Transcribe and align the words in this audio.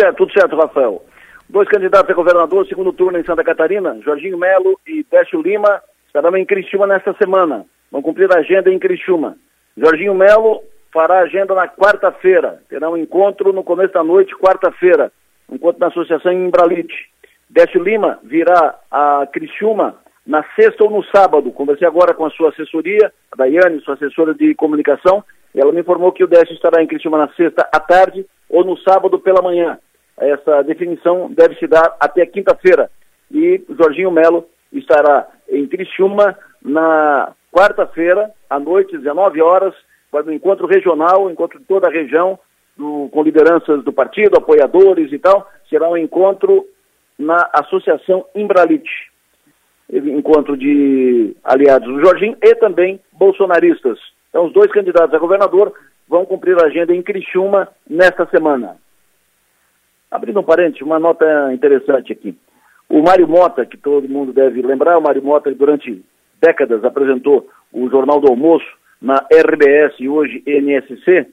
certo, 0.00 0.16
tudo 0.16 0.32
certo, 0.32 0.56
Rafael. 0.56 1.02
Dois 1.48 1.68
candidatos 1.68 2.10
a 2.10 2.14
governador, 2.14 2.66
segundo 2.66 2.92
turno 2.92 3.18
em 3.18 3.24
Santa 3.24 3.44
Catarina, 3.44 3.98
Jorginho 4.02 4.38
Melo 4.38 4.78
e 4.86 5.04
Décio 5.10 5.42
Lima, 5.42 5.82
estarão 6.06 6.34
em 6.36 6.46
Criciúma 6.46 6.86
nesta 6.86 7.12
semana. 7.14 7.66
Vão 7.90 8.00
cumprir 8.00 8.32
a 8.32 8.38
agenda 8.38 8.70
em 8.70 8.78
Criciúma. 8.78 9.36
Jorginho 9.76 10.14
Melo 10.14 10.62
fará 10.92 11.20
agenda 11.20 11.54
na 11.54 11.68
quarta-feira. 11.68 12.62
Terá 12.68 12.88
um 12.88 12.96
encontro 12.96 13.52
no 13.52 13.62
começo 13.62 13.92
da 13.92 14.02
noite, 14.02 14.34
quarta-feira. 14.36 15.12
Um 15.48 15.56
encontro 15.56 15.80
na 15.80 15.88
Associação 15.88 16.32
Imbralite. 16.32 17.10
Décio 17.48 17.82
Lima 17.82 18.18
virá 18.22 18.76
a 18.90 19.26
Criciúma 19.30 19.96
na 20.24 20.44
sexta 20.54 20.84
ou 20.84 20.90
no 20.90 21.04
sábado. 21.04 21.50
Conversei 21.50 21.86
agora 21.86 22.14
com 22.14 22.24
a 22.24 22.30
sua 22.30 22.50
assessoria, 22.50 23.12
a 23.32 23.36
Daiane, 23.36 23.80
sua 23.80 23.94
assessora 23.94 24.32
de 24.32 24.54
comunicação, 24.54 25.24
e 25.52 25.60
ela 25.60 25.72
me 25.72 25.80
informou 25.80 26.12
que 26.12 26.22
o 26.22 26.28
Décio 26.28 26.54
estará 26.54 26.82
em 26.82 26.86
Criciúma 26.86 27.18
na 27.18 27.28
sexta 27.34 27.68
à 27.72 27.80
tarde 27.80 28.24
ou 28.48 28.64
no 28.64 28.78
sábado 28.78 29.18
pela 29.18 29.42
manhã. 29.42 29.78
Essa 30.20 30.62
definição 30.62 31.30
deve 31.30 31.54
se 31.56 31.66
dar 31.66 31.96
até 31.98 32.26
quinta-feira. 32.26 32.90
E 33.32 33.62
Jorginho 33.70 34.10
Melo 34.10 34.46
estará 34.72 35.26
em 35.48 35.66
Criciúma 35.66 36.36
na 36.62 37.32
quarta-feira, 37.50 38.30
à 38.48 38.58
noite, 38.60 38.96
19 38.98 39.40
horas, 39.40 39.74
para 40.10 40.26
um 40.26 40.32
encontro 40.32 40.66
regional, 40.66 41.30
encontro 41.30 41.58
de 41.58 41.64
toda 41.64 41.88
a 41.88 41.90
região, 41.90 42.38
do, 42.76 43.08
com 43.12 43.22
lideranças 43.22 43.82
do 43.82 43.92
partido, 43.92 44.36
apoiadores 44.36 45.12
e 45.12 45.18
tal. 45.18 45.48
Será 45.68 45.88
um 45.88 45.96
encontro 45.96 46.66
na 47.18 47.48
Associação 47.52 48.24
Imbralite. 48.34 49.10
Encontro 49.92 50.56
de 50.56 51.34
aliados 51.42 51.88
do 51.88 52.00
Jorginho 52.00 52.36
e 52.42 52.54
também 52.56 53.00
bolsonaristas. 53.12 53.98
Então, 54.28 54.46
os 54.46 54.52
dois 54.52 54.70
candidatos 54.70 55.14
a 55.14 55.18
governador 55.18 55.72
vão 56.08 56.24
cumprir 56.24 56.56
a 56.60 56.66
agenda 56.66 56.94
em 56.94 57.02
Criciúma 57.02 57.68
nesta 57.88 58.26
semana. 58.26 58.76
Abrindo 60.10 60.40
um 60.40 60.44
parênteses, 60.44 60.82
uma 60.82 60.98
nota 60.98 61.52
interessante 61.52 62.12
aqui. 62.12 62.36
O 62.88 63.02
Mário 63.02 63.28
Mota, 63.28 63.64
que 63.64 63.76
todo 63.76 64.08
mundo 64.08 64.32
deve 64.32 64.60
lembrar, 64.62 64.98
o 64.98 65.02
Mário 65.02 65.22
Mota 65.22 65.54
durante 65.54 66.04
décadas 66.40 66.84
apresentou 66.84 67.48
o 67.72 67.88
Jornal 67.88 68.20
do 68.20 68.28
Almoço 68.28 68.66
na 69.00 69.26
RBS 69.32 69.94
e 70.00 70.08
hoje 70.08 70.42
NSC. 70.44 71.26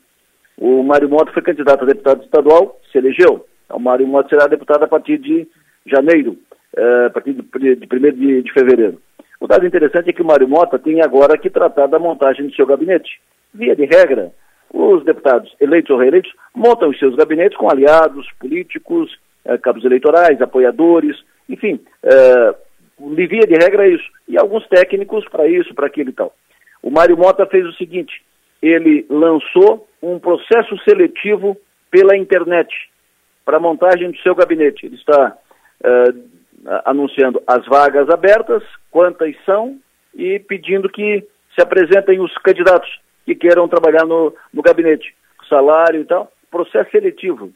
O 0.57 0.83
Mário 0.83 1.09
Mota 1.09 1.31
foi 1.31 1.41
candidato 1.41 1.83
a 1.83 1.87
deputado 1.87 2.23
estadual, 2.23 2.79
se 2.91 2.97
elegeu. 2.97 3.45
O 3.69 3.79
Mário 3.79 4.07
Mota 4.07 4.29
será 4.29 4.47
deputado 4.47 4.83
a 4.83 4.87
partir 4.87 5.17
de 5.17 5.47
janeiro, 5.85 6.37
eh, 6.75 7.05
a 7.07 7.09
partir 7.09 7.33
de, 7.33 7.41
de 7.75 7.87
1 7.91 8.11
de, 8.13 8.41
de 8.43 8.53
fevereiro. 8.53 9.01
O 9.39 9.47
dado 9.47 9.65
interessante 9.65 10.09
é 10.09 10.13
que 10.13 10.21
o 10.21 10.25
Mário 10.25 10.47
Mota 10.47 10.79
tem 10.79 11.01
agora 11.01 11.37
que 11.37 11.49
tratar 11.49 11.87
da 11.87 11.99
montagem 11.99 12.47
do 12.47 12.55
seu 12.55 12.65
gabinete. 12.65 13.19
Via 13.53 13.75
de 13.75 13.85
regra, 13.85 14.31
os 14.73 15.03
deputados 15.05 15.53
eleitos 15.59 15.89
ou 15.89 15.97
reeleitos 15.97 16.31
montam 16.55 16.89
os 16.89 16.99
seus 16.99 17.15
gabinetes 17.15 17.57
com 17.57 17.69
aliados 17.69 18.27
políticos, 18.39 19.17
eh, 19.45 19.57
cabos 19.57 19.85
eleitorais, 19.85 20.41
apoiadores, 20.41 21.17
enfim, 21.49 21.79
eh, 22.03 22.55
via 22.99 23.47
de 23.47 23.53
regra 23.53 23.87
é 23.87 23.91
isso. 23.91 24.09
E 24.27 24.37
alguns 24.37 24.67
técnicos 24.67 25.27
para 25.29 25.47
isso, 25.47 25.73
para 25.73 25.87
aquilo 25.87 26.09
e 26.09 26.13
tal. 26.13 26.33
O 26.81 26.89
Mário 26.89 27.17
Mota 27.17 27.45
fez 27.45 27.65
o 27.65 27.73
seguinte: 27.73 28.21
ele 28.61 29.05
lançou 29.09 29.87
um 30.01 30.19
processo 30.19 30.77
seletivo 30.83 31.57
pela 31.89 32.17
internet 32.17 32.73
para 33.45 33.57
a 33.57 33.61
montagem 33.61 34.11
do 34.11 34.17
seu 34.19 34.35
gabinete. 34.35 34.85
Ele 34.85 34.95
está 34.95 35.37
eh, 35.83 36.13
anunciando 36.85 37.41
as 37.47 37.65
vagas 37.65 38.09
abertas, 38.09 38.63
quantas 38.91 39.33
são, 39.45 39.77
e 40.13 40.39
pedindo 40.39 40.89
que 40.89 41.25
se 41.55 41.61
apresentem 41.61 42.19
os 42.19 42.33
candidatos 42.39 42.89
que 43.27 43.35
queiram 43.35 43.67
trabalhar 43.67 44.05
no, 44.05 44.33
no 44.53 44.61
gabinete, 44.61 45.13
salário 45.49 45.99
e 45.99 46.05
tal, 46.05 46.31
processo 46.49 46.89
seletivo. 46.91 47.51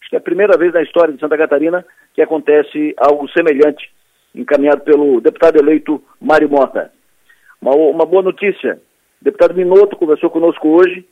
Acho 0.00 0.08
que 0.08 0.16
é 0.16 0.18
a 0.18 0.22
primeira 0.22 0.56
vez 0.56 0.72
na 0.72 0.80
história 0.80 1.12
de 1.12 1.20
Santa 1.20 1.36
Catarina 1.36 1.84
que 2.14 2.22
acontece 2.22 2.94
algo 2.96 3.28
semelhante, 3.28 3.92
encaminhado 4.34 4.80
pelo 4.80 5.20
deputado 5.20 5.58
eleito 5.58 6.02
Mário 6.18 6.48
Mota. 6.48 6.90
Uma, 7.60 7.74
uma 7.74 8.06
boa 8.06 8.22
notícia, 8.22 8.80
o 9.20 9.24
deputado 9.24 9.54
Minotto 9.54 9.98
conversou 9.98 10.30
conosco 10.30 10.66
hoje, 10.66 11.06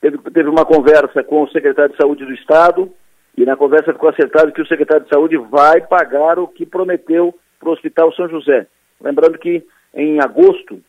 teve, 0.00 0.16
teve 0.30 0.48
uma 0.48 0.64
conversa 0.64 1.24
com 1.24 1.42
o 1.42 1.50
secretário 1.50 1.90
de 1.90 1.96
Saúde 1.96 2.24
do 2.24 2.32
Estado, 2.32 2.92
e 3.36 3.44
na 3.44 3.56
conversa 3.56 3.92
ficou 3.92 4.08
acertado 4.08 4.52
que 4.52 4.62
o 4.62 4.66
secretário 4.68 5.02
de 5.02 5.10
Saúde 5.10 5.36
vai 5.36 5.80
pagar 5.80 6.38
o 6.38 6.46
que 6.46 6.64
prometeu 6.64 7.34
para 7.58 7.70
o 7.70 7.72
Hospital 7.72 8.12
São 8.14 8.28
José. 8.28 8.68
Lembrando 9.00 9.36
que 9.36 9.66
em 9.92 10.20
agosto 10.20 10.80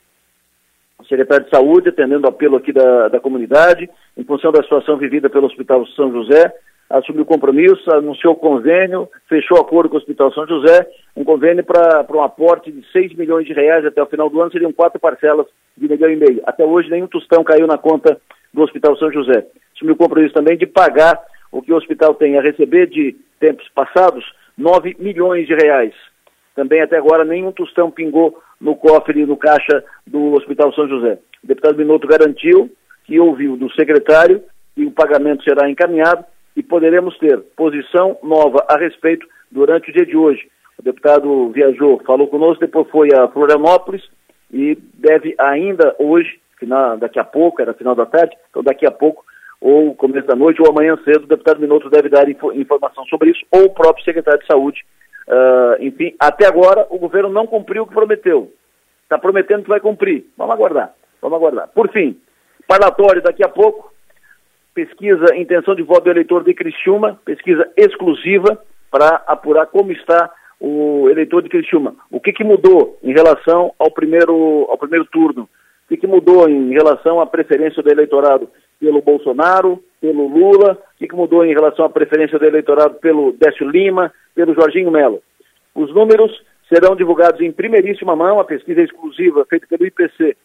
secretário 1.08 1.46
de 1.46 1.52
Saúde, 1.52 1.90
atendendo 1.90 2.26
o 2.26 2.30
apelo 2.30 2.58
aqui 2.58 2.72
da, 2.72 3.08
da 3.08 3.20
comunidade, 3.20 3.90
em 4.18 4.24
função 4.24 4.52
da 4.52 4.64
situação 4.64 4.98
vivida 4.98 5.30
pelo 5.30 5.48
Hospital 5.48 5.86
São 5.88 6.12
José, 6.12 6.54
assumiu 6.90 7.26
compromisso, 7.26 7.92
anunciou 7.92 8.34
o 8.34 8.38
convênio, 8.38 9.10
fechou 9.28 9.60
acordo 9.60 9.90
com 9.90 9.96
o 9.96 10.00
Hospital 10.00 10.32
São 10.34 10.48
José, 10.48 10.88
um 11.16 11.24
convênio 11.24 11.64
para 11.64 12.06
um 12.14 12.22
aporte 12.22 12.72
de 12.72 12.86
6 12.92 13.16
milhões 13.16 13.46
de 13.46 13.54
reais 13.54 13.86
até 13.86 14.02
o 14.02 14.08
final 14.08 14.30
do 14.30 14.40
ano, 14.42 14.52
seriam 14.52 14.72
quatro 14.72 15.00
parcelas 15.00 15.48
de 15.78 15.88
milhão 15.88 16.10
e 16.10 16.16
meio. 16.16 16.42
Até 16.46 16.64
hoje 16.64 16.90
nenhum 16.90 17.08
tostão 17.08 17.44
caiu 17.44 17.68
na 17.68 17.78
conta 17.78 18.20
do 18.54 18.62
Hospital 18.62 18.96
São 18.98 19.12
José. 19.12 19.46
Assumiu 19.76 19.96
compromisso 19.96 20.34
também 20.34 20.58
de 20.58 20.66
pagar 20.66 21.20
o 21.52 21.62
que 21.62 21.74
o 21.74 21.76
hospital 21.76 22.14
tem 22.14 22.38
a 22.38 22.42
receber 22.42 22.88
de 22.88 23.16
tempos 23.40 23.68
passados, 23.74 24.26
9 24.58 24.96
milhões 25.00 25.48
de 25.48 25.56
reais. 25.56 25.94
Também 26.56 26.82
até 26.82 26.98
agora 26.98 27.26
nenhum 27.26 27.52
tostão 27.52 27.92
pingou 27.92 28.42
no 28.60 28.76
cofre, 28.76 29.26
no 29.26 29.36
caixa 29.36 29.84
do 30.08 30.34
Hospital 30.34 30.74
São 30.74 30.88
José. 30.88 31.20
O 31.44 31.48
deputado 31.48 31.78
Minotto 31.78 32.08
garantiu 32.08 32.72
que 33.04 33.20
ouviu 33.20 33.58
do 33.58 33.72
secretário 33.74 34.42
que 34.74 34.86
o 34.86 34.92
pagamento 34.92 35.44
será 35.44 35.70
encaminhado 35.70 36.26
e 36.56 36.64
poderemos 36.64 37.18
ter 37.18 37.38
posição 37.56 38.18
nova 38.24 38.66
a 38.70 38.78
respeito 38.78 39.28
durante 39.52 39.90
o 39.90 39.94
dia 39.94 40.06
de 40.06 40.16
hoje. 40.16 40.48
O 40.80 40.84
deputado 40.84 41.50
viajou, 41.50 42.02
falou 42.06 42.28
conosco, 42.28 42.60
depois 42.60 42.90
foi 42.90 43.10
a 43.14 43.28
Florianópolis 43.28 44.04
e 44.52 44.78
deve 44.94 45.36
ainda 45.38 45.96
hoje, 46.00 46.40
final, 46.58 46.98
daqui 46.98 47.20
a 47.20 47.24
pouco, 47.24 47.62
era 47.62 47.74
final 47.74 47.96
da 47.96 48.06
tarde, 48.06 48.36
então 48.50 48.64
daqui 48.64 48.86
a 48.86 48.92
pouco, 48.92 49.24
ou 49.60 49.96
começo 49.96 50.28
da 50.28 50.36
noite, 50.36 50.62
ou 50.62 50.70
amanhã 50.70 50.98
cedo, 51.04 51.24
o 51.24 51.28
deputado 51.28 51.60
Minotto 51.60 51.90
deve 51.90 52.10
dar 52.10 52.30
info, 52.30 52.52
informação 52.54 53.06
sobre 53.06 53.32
isso, 53.32 53.42
ou 53.52 53.66
o 53.66 53.74
próprio 53.74 54.04
secretário 54.04 54.40
de 54.40 54.48
Saúde 54.48 54.82
Uh, 55.28 55.84
enfim, 55.84 56.16
até 56.20 56.46
agora 56.46 56.86
o 56.90 57.00
governo 57.00 57.30
não 57.30 57.48
cumpriu 57.48 57.84
o 57.84 57.88
que 57.88 57.94
prometeu. 57.94 58.52
Está 59.04 59.18
prometendo 59.18 59.64
que 59.64 59.70
vai 59.70 59.80
cumprir. 59.80 60.26
Vamos 60.38 60.54
aguardar. 60.54 60.94
Vamos 61.22 61.38
aguardar. 61.38 61.68
Por 61.70 61.90
fim, 61.92 62.20
parlatório 62.68 63.22
daqui 63.22 63.44
a 63.44 63.50
pouco. 63.50 63.94
Pesquisa 64.74 65.36
intenção 65.36 65.74
de 65.74 65.84
voto 65.84 66.04
do 66.04 66.12
eleitor 66.12 66.44
de 66.44 66.54
Criciúma, 66.54 67.20
pesquisa 67.24 67.72
exclusiva 67.78 68.62
para 68.92 69.24
apurar 69.26 69.68
como 69.68 69.92
está 69.92 70.30
o 70.60 71.10
eleitor 71.10 71.42
de 71.42 71.50
Criciúma. 71.50 71.96
O 72.12 72.20
que, 72.20 72.34
que 72.34 72.44
mudou 72.44 72.98
em 73.02 73.14
relação 73.14 73.74
ao 73.80 73.90
primeiro, 73.92 74.66
ao 74.70 74.78
primeiro 74.78 75.06
turno? 75.06 75.44
O 75.44 75.88
que, 75.88 75.98
que 75.98 76.08
mudou 76.08 76.50
em 76.50 76.72
relação 76.72 77.22
à 77.22 77.26
preferência 77.26 77.82
do 77.82 77.90
eleitorado 77.90 78.50
pelo 78.80 79.02
Bolsonaro, 79.02 79.84
pelo 80.02 80.28
Lula? 80.28 80.78
O 80.96 81.08
que, 81.08 81.16
mudou 81.16 81.46
em 81.46 81.54
relação 81.54 81.86
à 81.86 81.90
preferência 81.90 82.40
do 82.40 82.46
eleitorado 82.46 82.96
pelo 82.96 83.34
Décio 83.34 83.70
Lima, 83.70 84.12
pelo 84.34 84.54
Jorginho 84.54 84.92
Melo. 84.92 85.22
Os 85.74 85.94
números 85.94 86.32
serão 86.74 86.96
divulgados 86.96 87.42
em 87.42 87.52
primeiríssima 87.52 88.16
mão, 88.16 88.40
a 88.40 88.46
pesquisa 88.46 88.82
exclusiva 88.82 89.46
feita 89.50 89.68
pelo 89.68 89.86
IPC, 89.86 90.36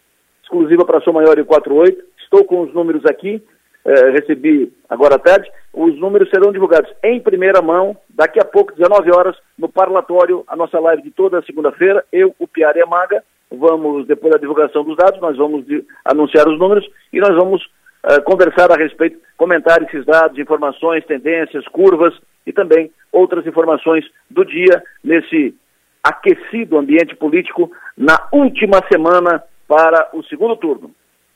exclusiva 0.43 0.85
para 0.85 0.97
a 0.97 1.01
Sou 1.01 1.13
Maior 1.13 1.37
em 1.39 1.43
48. 1.43 2.03
Estou 2.23 2.45
com 2.45 2.61
os 2.61 2.73
números 2.73 3.05
aqui, 3.05 3.41
eh, 3.85 4.09
recebi 4.11 4.71
agora 4.89 5.15
à 5.15 5.19
tarde. 5.19 5.49
Os 5.73 5.97
números 5.97 6.29
serão 6.29 6.51
divulgados 6.51 6.91
em 7.03 7.19
primeira 7.19 7.61
mão, 7.61 7.95
daqui 8.09 8.39
a 8.39 8.45
pouco, 8.45 8.73
19 8.75 9.11
horas, 9.11 9.35
no 9.57 9.69
parlatório, 9.69 10.43
a 10.47 10.55
nossa 10.55 10.79
live 10.79 11.01
de 11.01 11.11
toda 11.11 11.41
segunda-feira. 11.43 12.03
Eu, 12.11 12.35
o 12.37 12.47
Piara 12.47 12.77
e 12.77 12.81
a 12.81 12.85
Maga, 12.85 13.23
vamos, 13.49 14.05
depois 14.05 14.33
da 14.33 14.39
divulgação 14.39 14.83
dos 14.83 14.97
dados, 14.97 15.19
nós 15.21 15.37
vamos 15.37 15.65
anunciar 16.05 16.47
os 16.47 16.59
números 16.59 16.87
e 17.11 17.19
nós 17.19 17.35
vamos 17.35 17.65
uh, 18.05 18.21
conversar 18.23 18.71
a 18.71 18.75
respeito, 18.75 19.19
comentar 19.37 19.81
esses 19.83 20.05
dados, 20.05 20.37
informações, 20.37 21.05
tendências, 21.05 21.67
curvas 21.67 22.13
e 22.45 22.53
também 22.53 22.91
outras 23.11 23.45
informações 23.45 24.05
do 24.29 24.45
dia 24.45 24.83
nesse 25.03 25.55
aquecido 26.03 26.77
ambiente 26.77 27.15
político 27.15 27.71
na 27.97 28.27
última 28.31 28.79
semana 28.91 29.43
para 29.67 30.09
o 30.13 30.23
segundo 30.23 30.55
turno. 30.55 30.91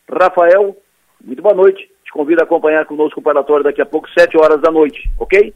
Rafael, 0.09 0.75
muito 1.23 1.41
boa 1.41 1.55
noite. 1.55 1.89
Te 2.03 2.11
convido 2.11 2.41
a 2.41 2.43
acompanhar 2.43 2.85
conosco 2.85 3.19
o 3.19 3.23
parlatório 3.23 3.63
daqui 3.63 3.81
a 3.81 3.85
pouco, 3.85 4.09
sete 4.17 4.37
horas 4.37 4.61
da 4.61 4.71
noite, 4.71 5.09
ok? 5.19 5.53